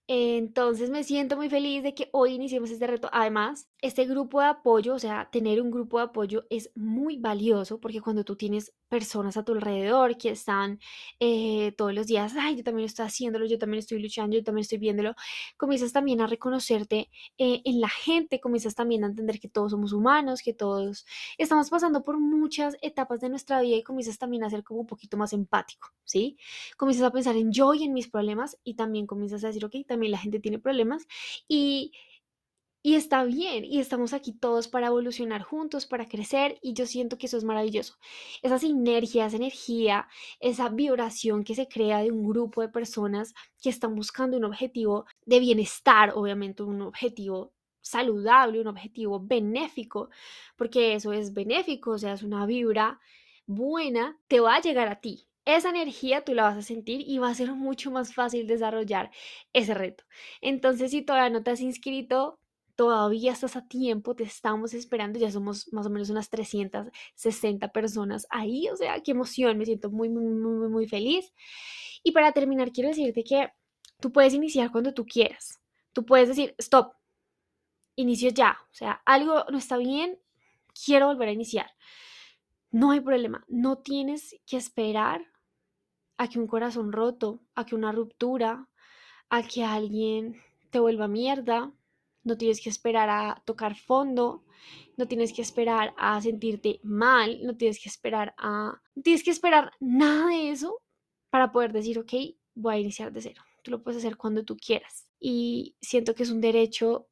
Entonces 0.07 0.89
me 0.91 1.03
siento 1.03 1.37
muy 1.37 1.49
feliz 1.49 1.83
de 1.83 1.95
que 1.95 2.09
hoy 2.13 2.33
iniciemos 2.35 2.71
este 2.71 2.87
reto. 2.87 3.09
Además, 3.13 3.69
este 3.83 4.05
grupo 4.05 4.39
de 4.39 4.47
apoyo, 4.47 4.93
o 4.95 4.99
sea, 4.99 5.29
tener 5.29 5.61
un 5.61 5.69
grupo 5.69 5.97
de 5.97 6.05
apoyo 6.05 6.45
es 6.49 6.71
muy 6.73 7.17
valioso 7.17 7.81
porque 7.81 7.99
cuando 7.99 8.23
tú 8.23 8.37
tienes 8.37 8.73
personas 8.87 9.35
a 9.35 9.43
tu 9.43 9.51
alrededor 9.51 10.17
que 10.17 10.29
están 10.29 10.79
eh, 11.19 11.73
todos 11.77 11.93
los 11.93 12.07
días, 12.07 12.33
ay, 12.39 12.55
yo 12.55 12.63
también 12.63 12.85
estoy 12.85 13.05
haciéndolo, 13.05 13.45
yo 13.45 13.59
también 13.59 13.79
estoy 13.79 14.01
luchando, 14.01 14.37
yo 14.37 14.43
también 14.43 14.61
estoy 14.61 14.77
viéndolo, 14.77 15.15
comienzas 15.57 15.91
también 15.91 16.21
a 16.21 16.27
reconocerte 16.27 17.09
eh, 17.37 17.61
en 17.65 17.81
la 17.81 17.89
gente, 17.89 18.39
comienzas 18.39 18.73
también 18.73 19.03
a 19.03 19.07
entender 19.07 19.37
que 19.41 19.49
todos 19.49 19.71
somos 19.71 19.91
humanos, 19.91 20.41
que 20.41 20.53
todos 20.53 21.05
estamos 21.37 21.69
pasando 21.69 22.03
por 22.05 22.17
muchas 22.21 22.77
etapas 22.81 23.19
de 23.19 23.27
nuestra 23.27 23.59
vida 23.59 23.75
y 23.75 23.83
comienzas 23.83 24.17
también 24.17 24.45
a 24.45 24.49
ser 24.49 24.63
como 24.63 24.79
un 24.79 24.87
poquito 24.87 25.17
más 25.17 25.33
empático, 25.33 25.89
¿sí? 26.05 26.37
Comienzas 26.77 27.05
a 27.05 27.11
pensar 27.11 27.35
en 27.35 27.51
yo 27.51 27.73
y 27.73 27.83
en 27.83 27.91
mis 27.91 28.07
problemas 28.09 28.57
y 28.63 28.75
también 28.75 29.07
comienzas 29.07 29.43
a 29.43 29.47
decir, 29.47 29.65
ok, 29.65 29.75
también 29.85 30.13
la 30.13 30.19
gente 30.19 30.39
tiene 30.39 30.57
problemas 30.57 31.05
y 31.49 31.91
y 32.83 32.95
está 32.95 33.23
bien, 33.23 33.63
y 33.63 33.79
estamos 33.79 34.11
aquí 34.13 34.33
todos 34.33 34.67
para 34.67 34.87
evolucionar 34.87 35.41
juntos, 35.41 35.85
para 35.85 36.07
crecer, 36.07 36.59
y 36.61 36.73
yo 36.73 36.85
siento 36.85 37.17
que 37.17 37.27
eso 37.27 37.37
es 37.37 37.45
maravilloso. 37.45 37.95
Esa 38.41 38.59
sinergia, 38.59 39.25
esa 39.25 39.37
energía, 39.37 40.09
esa 40.41 40.67
vibración 40.67 41.45
que 41.45 41.55
se 41.55 41.69
crea 41.69 41.99
de 42.03 42.11
un 42.11 42.27
grupo 42.27 42.61
de 42.61 42.67
personas 42.67 43.33
que 43.61 43.69
están 43.69 43.95
buscando 43.95 44.35
un 44.35 44.43
objetivo 44.43 45.05
de 45.25 45.39
bienestar, 45.39 46.11
obviamente 46.13 46.61
un 46.63 46.81
objetivo 46.81 47.53
saludable, 47.81 48.59
un 48.59 48.67
objetivo 48.67 49.19
benéfico, 49.19 50.09
porque 50.57 50.93
eso 50.95 51.13
es 51.13 51.33
benéfico, 51.33 51.91
o 51.91 51.97
sea, 51.97 52.13
es 52.13 52.23
una 52.23 52.45
vibra 52.45 52.99
buena, 53.45 54.19
te 54.27 54.41
va 54.41 54.55
a 54.55 54.61
llegar 54.61 54.89
a 54.89 54.99
ti. 54.99 55.27
Esa 55.45 55.69
energía 55.69 56.23
tú 56.23 56.33
la 56.33 56.43
vas 56.43 56.57
a 56.57 56.61
sentir 56.61 57.01
y 57.07 57.17
va 57.17 57.29
a 57.29 57.35
ser 57.35 57.53
mucho 57.53 57.91
más 57.91 58.13
fácil 58.13 58.45
desarrollar 58.47 59.11
ese 59.53 59.73
reto. 59.73 60.03
Entonces, 60.41 60.91
si 60.91 61.01
todavía 61.01 61.29
no 61.29 61.43
te 61.43 61.51
has 61.51 61.61
inscrito, 61.61 62.39
todavía 62.75 63.31
estás 63.31 63.55
a 63.55 63.67
tiempo, 63.67 64.15
te 64.15 64.23
estamos 64.23 64.73
esperando, 64.73 65.19
ya 65.19 65.31
somos 65.31 65.71
más 65.71 65.85
o 65.85 65.89
menos 65.89 66.09
unas 66.09 66.29
360 66.29 67.71
personas 67.71 68.25
ahí, 68.29 68.69
o 68.69 68.75
sea, 68.75 68.99
qué 69.01 69.11
emoción, 69.11 69.57
me 69.57 69.65
siento 69.65 69.89
muy, 69.89 70.09
muy, 70.09 70.25
muy, 70.25 70.69
muy 70.69 70.87
feliz. 70.87 71.33
Y 72.03 72.11
para 72.11 72.31
terminar, 72.31 72.71
quiero 72.71 72.89
decirte 72.89 73.23
que 73.23 73.51
tú 73.99 74.11
puedes 74.11 74.33
iniciar 74.33 74.71
cuando 74.71 74.93
tú 74.93 75.05
quieras, 75.05 75.59
tú 75.93 76.05
puedes 76.05 76.29
decir, 76.29 76.55
stop, 76.57 76.93
inicio 77.95 78.29
ya, 78.31 78.57
o 78.71 78.73
sea, 78.73 79.01
algo 79.05 79.45
no 79.51 79.57
está 79.57 79.77
bien, 79.77 80.19
quiero 80.85 81.07
volver 81.07 81.29
a 81.29 81.33
iniciar. 81.33 81.71
No 82.71 82.91
hay 82.91 83.01
problema, 83.01 83.45
no 83.47 83.77
tienes 83.77 84.35
que 84.47 84.57
esperar 84.57 85.21
a 86.17 86.27
que 86.27 86.39
un 86.39 86.47
corazón 86.47 86.91
roto, 86.91 87.43
a 87.53 87.65
que 87.65 87.75
una 87.75 87.91
ruptura, 87.91 88.67
a 89.29 89.43
que 89.43 89.63
alguien 89.63 90.41
te 90.71 90.79
vuelva 90.79 91.07
mierda, 91.07 91.71
no 92.23 92.37
tienes 92.37 92.61
que 92.61 92.69
esperar 92.69 93.09
a 93.09 93.41
tocar 93.45 93.75
fondo, 93.75 94.43
no 94.97 95.07
tienes 95.07 95.33
que 95.33 95.41
esperar 95.41 95.93
a 95.97 96.21
sentirte 96.21 96.79
mal, 96.83 97.39
no 97.43 97.55
tienes 97.57 97.81
que 97.81 97.89
esperar 97.89 98.33
a... 98.37 98.81
Tienes 99.03 99.23
que 99.23 99.31
esperar 99.31 99.71
nada 99.79 100.27
de 100.29 100.51
eso 100.51 100.79
para 101.29 101.51
poder 101.51 101.73
decir, 101.73 101.99
ok, 101.99 102.13
voy 102.55 102.75
a 102.75 102.79
iniciar 102.79 103.11
de 103.11 103.21
cero. 103.21 103.41
Tú 103.63 103.71
lo 103.71 103.83
puedes 103.83 103.99
hacer 103.99 104.17
cuando 104.17 104.43
tú 104.43 104.55
quieras. 104.55 105.07
Y 105.19 105.75
siento 105.81 106.15
que 106.15 106.23
es 106.23 106.29
un 106.29 106.41
derecho 106.41 107.07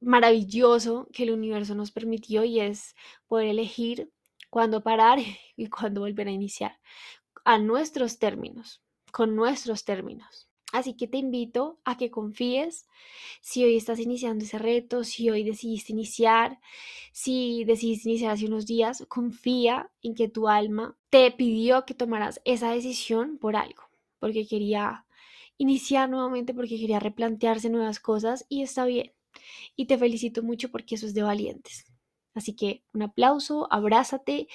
maravilloso 0.00 1.08
que 1.12 1.22
el 1.22 1.30
universo 1.32 1.74
nos 1.74 1.90
permitió 1.90 2.44
y 2.44 2.60
es 2.60 2.94
poder 3.26 3.48
elegir 3.48 4.12
cuándo 4.50 4.82
parar 4.82 5.18
y 5.56 5.68
cuándo 5.68 6.02
volver 6.02 6.28
a 6.28 6.32
iniciar 6.32 6.78
a 7.44 7.58
nuestros 7.58 8.18
términos, 8.18 8.82
con 9.12 9.36
nuestros 9.36 9.84
términos. 9.84 10.48
Así 10.74 10.94
que 10.94 11.06
te 11.06 11.18
invito 11.18 11.78
a 11.84 11.96
que 11.96 12.10
confíes 12.10 12.88
si 13.40 13.62
hoy 13.62 13.76
estás 13.76 14.00
iniciando 14.00 14.44
ese 14.44 14.58
reto, 14.58 15.04
si 15.04 15.30
hoy 15.30 15.44
decidiste 15.44 15.92
iniciar, 15.92 16.58
si 17.12 17.62
decidiste 17.62 18.08
iniciar 18.08 18.32
hace 18.32 18.46
unos 18.46 18.66
días, 18.66 19.04
confía 19.08 19.92
en 20.02 20.16
que 20.16 20.28
tu 20.28 20.48
alma 20.48 20.96
te 21.10 21.30
pidió 21.30 21.84
que 21.86 21.94
tomaras 21.94 22.40
esa 22.44 22.72
decisión 22.72 23.38
por 23.38 23.54
algo, 23.54 23.84
porque 24.18 24.48
quería 24.48 25.06
iniciar 25.58 26.10
nuevamente, 26.10 26.54
porque 26.54 26.76
quería 26.76 26.98
replantearse 26.98 27.70
nuevas 27.70 28.00
cosas 28.00 28.44
y 28.48 28.62
está 28.64 28.84
bien. 28.84 29.12
Y 29.76 29.86
te 29.86 29.96
felicito 29.96 30.42
mucho 30.42 30.72
porque 30.72 30.96
eso 30.96 31.06
es 31.06 31.14
de 31.14 31.22
valientes. 31.22 31.84
Así 32.34 32.56
que 32.56 32.82
un 32.92 33.02
aplauso, 33.02 33.68
abrázate, 33.72 34.48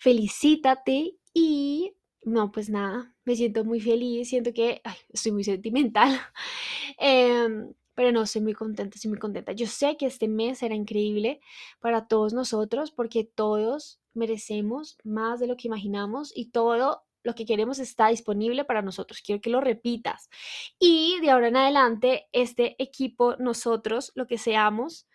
felicítate 0.00 1.18
y 1.32 1.92
no, 2.24 2.52
pues 2.52 2.68
nada, 2.70 3.14
me 3.24 3.36
siento 3.36 3.64
muy 3.64 3.80
feliz, 3.80 4.28
siento 4.28 4.52
que 4.52 4.82
estoy 5.08 5.32
muy 5.32 5.44
sentimental, 5.44 6.20
em, 6.98 7.72
pero 7.94 8.12
no, 8.12 8.22
estoy 8.22 8.42
muy 8.42 8.54
contenta, 8.54 8.96
estoy 8.96 9.10
muy 9.10 9.18
contenta. 9.18 9.52
Yo 9.52 9.66
sé 9.66 9.96
que 9.96 10.06
este 10.06 10.28
mes 10.28 10.58
será 10.58 10.74
increíble 10.74 11.40
para 11.80 12.06
todos 12.06 12.32
nosotros 12.32 12.90
porque 12.90 13.24
todos 13.24 14.00
merecemos 14.14 14.96
más 15.04 15.40
de 15.40 15.46
lo 15.46 15.56
que 15.56 15.68
imaginamos 15.68 16.32
y 16.34 16.50
todo 16.50 17.02
lo 17.22 17.34
que 17.34 17.44
queremos 17.44 17.78
está 17.78 18.08
disponible 18.08 18.64
para 18.64 18.82
nosotros. 18.82 19.20
Quiero 19.24 19.40
que 19.40 19.50
lo 19.50 19.60
repitas. 19.60 20.30
Y 20.78 21.18
de 21.20 21.30
ahora 21.30 21.48
en 21.48 21.56
adelante, 21.56 22.28
este 22.32 22.82
equipo, 22.82 23.36
nosotros, 23.36 24.12
lo 24.14 24.26
que 24.26 24.38
seamos, 24.38 25.06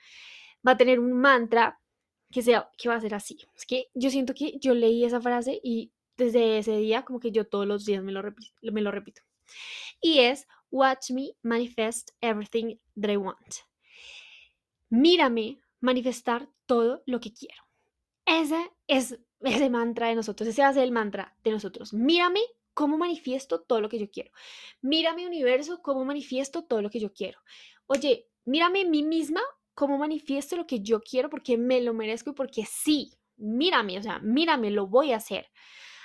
va 0.65 0.73
a 0.73 0.77
tener 0.77 0.99
un 0.99 1.13
mantra 1.13 1.79
que, 2.31 2.41
sea, 2.41 2.69
que 2.77 2.89
va 2.89 2.95
a 2.95 3.01
ser 3.01 3.15
así. 3.15 3.39
Es 3.55 3.65
que 3.65 3.87
yo 3.93 4.09
siento 4.09 4.33
que 4.33 4.57
yo 4.59 4.73
leí 4.73 5.03
esa 5.03 5.21
frase 5.21 5.59
y 5.63 5.91
desde 6.17 6.57
ese 6.57 6.77
día 6.77 7.03
como 7.03 7.19
que 7.19 7.31
yo 7.31 7.47
todos 7.47 7.67
los 7.67 7.86
días 7.86 8.03
me 8.03 8.12
lo, 8.12 8.21
repito. 8.21 9.21
Y 10.01 10.19
es, 10.19 10.47
watch 10.71 11.12
me 11.12 11.33
manifest 11.41 12.12
everything 12.21 12.77
that 13.00 13.12
I 13.12 13.17
want. 13.17 13.55
Mírame 14.89 15.59
manifestar 15.79 16.50
todo 16.65 17.03
lo 17.05 17.19
que 17.19 17.33
quiero. 17.33 17.63
Ese 18.25 18.71
es 18.88 19.19
ese 19.41 19.69
mantra 19.69 20.07
de 20.07 20.15
nosotros, 20.15 20.50
ese 20.50 20.63
va 20.63 20.69
a 20.69 20.74
ser 20.74 20.83
el 20.83 20.91
mantra 20.91 21.36
de 21.43 21.51
nosotros. 21.51 21.93
Mírame 21.93 22.41
cómo 22.74 22.97
manifiesto 22.97 23.62
todo 23.62 23.81
lo 23.81 23.89
que 23.89 24.00
yo 24.00 24.09
quiero. 24.09 24.31
Mírame 24.81 25.27
universo 25.27 25.81
cómo 25.81 26.05
manifiesto 26.05 26.63
todo 26.63 26.81
lo 26.81 26.89
que 26.89 27.00
yo 27.00 27.13
quiero. 27.13 27.39
Oye, 27.88 28.27
mírame 28.45 28.86
mí 28.86 29.03
misma 29.03 29.41
cómo 29.74 29.97
manifiesto 29.97 30.55
lo 30.55 30.65
que 30.65 30.81
yo 30.81 31.01
quiero 31.01 31.29
porque 31.29 31.57
me 31.57 31.81
lo 31.81 31.93
merezco 31.93 32.31
y 32.31 32.33
porque 32.33 32.65
sí, 32.65 33.13
mírame, 33.38 33.97
o 34.00 34.03
sea, 34.03 34.19
mírame, 34.19 34.71
lo 34.71 34.88
voy 34.88 35.12
a 35.12 35.17
hacer. 35.17 35.47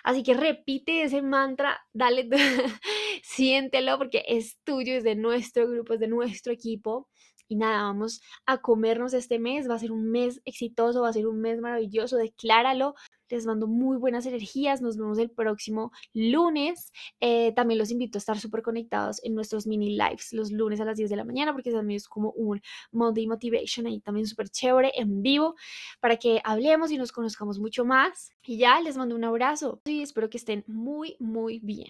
Así 0.02 0.22
que 0.22 0.34
repite 0.34 1.02
ese 1.02 1.22
mantra, 1.22 1.80
dale, 1.92 2.28
siéntelo 3.22 3.98
porque 3.98 4.24
es 4.26 4.58
tuyo, 4.64 4.94
es 4.94 5.04
de 5.04 5.14
nuestro 5.16 5.68
grupo, 5.68 5.94
es 5.94 6.00
de 6.00 6.08
nuestro 6.08 6.52
equipo. 6.52 7.08
Y 7.48 7.56
nada, 7.56 7.82
vamos 7.82 8.22
a 8.46 8.62
comernos 8.62 9.12
este 9.14 9.38
mes, 9.38 9.68
va 9.68 9.74
a 9.74 9.78
ser 9.78 9.92
un 9.92 10.10
mes 10.10 10.40
exitoso, 10.44 11.02
va 11.02 11.10
a 11.10 11.12
ser 11.12 11.26
un 11.26 11.40
mes 11.40 11.60
maravilloso, 11.60 12.16
decláralo, 12.16 12.94
les 13.32 13.46
mando 13.46 13.66
muy 13.66 13.96
buenas 13.96 14.26
energías. 14.26 14.82
Nos 14.82 14.96
vemos 14.96 15.18
el 15.18 15.30
próximo 15.30 15.90
lunes. 16.12 16.92
Eh, 17.20 17.52
también 17.52 17.78
los 17.78 17.90
invito 17.90 18.18
a 18.18 18.20
estar 18.20 18.38
súper 18.38 18.62
conectados 18.62 19.20
en 19.24 19.34
nuestros 19.34 19.66
mini 19.66 19.96
lives 19.96 20.32
los 20.32 20.52
lunes 20.52 20.80
a 20.80 20.84
las 20.84 20.98
10 20.98 21.10
de 21.10 21.16
la 21.16 21.24
mañana 21.24 21.52
porque 21.52 21.72
también 21.72 21.96
es 21.96 22.08
como 22.08 22.30
un 22.32 22.60
Monday 22.90 23.26
Motivation 23.26 23.86
ahí 23.86 24.00
también 24.00 24.26
súper 24.26 24.48
chévere 24.50 24.92
en 24.94 25.22
vivo 25.22 25.54
para 26.00 26.16
que 26.16 26.40
hablemos 26.44 26.90
y 26.90 26.98
nos 26.98 27.12
conozcamos 27.12 27.58
mucho 27.58 27.84
más. 27.84 28.30
Y 28.44 28.58
ya 28.58 28.80
les 28.80 28.96
mando 28.96 29.14
un 29.14 29.24
abrazo 29.24 29.80
y 29.84 30.02
espero 30.02 30.28
que 30.28 30.38
estén 30.38 30.64
muy, 30.66 31.16
muy 31.18 31.60
bien. 31.60 31.88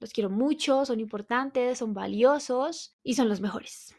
Los 0.00 0.12
quiero 0.12 0.30
mucho, 0.30 0.84
son 0.84 0.98
importantes, 0.98 1.78
son 1.78 1.94
valiosos 1.94 2.96
y 3.02 3.14
son 3.14 3.28
los 3.28 3.40
mejores. 3.40 3.94